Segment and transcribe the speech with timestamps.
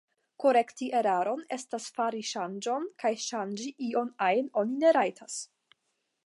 [0.43, 5.39] Korekti eraron estas fari ŝanĝon, kaj ŝanĝi ion ajn oni ne rajtas.